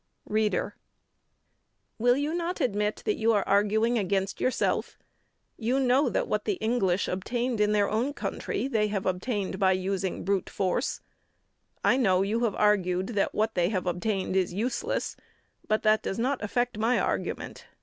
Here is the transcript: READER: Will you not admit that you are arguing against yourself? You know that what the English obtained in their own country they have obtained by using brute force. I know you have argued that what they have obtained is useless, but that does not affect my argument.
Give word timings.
READER: 0.27 0.75
Will 1.99 2.17
you 2.17 2.33
not 2.33 2.59
admit 2.59 3.03
that 3.05 3.17
you 3.17 3.33
are 3.33 3.47
arguing 3.47 3.99
against 3.99 4.41
yourself? 4.41 4.97
You 5.57 5.79
know 5.79 6.09
that 6.09 6.27
what 6.27 6.45
the 6.45 6.53
English 6.55 7.07
obtained 7.07 7.61
in 7.61 7.71
their 7.71 7.87
own 7.87 8.13
country 8.15 8.67
they 8.67 8.87
have 8.87 9.05
obtained 9.05 9.59
by 9.59 9.73
using 9.73 10.23
brute 10.23 10.49
force. 10.49 11.01
I 11.83 11.97
know 11.97 12.23
you 12.23 12.45
have 12.45 12.55
argued 12.55 13.09
that 13.09 13.35
what 13.35 13.53
they 13.53 13.69
have 13.69 13.85
obtained 13.85 14.35
is 14.35 14.51
useless, 14.55 15.15
but 15.67 15.83
that 15.83 16.01
does 16.01 16.17
not 16.17 16.43
affect 16.43 16.79
my 16.79 16.99
argument. 16.99 17.67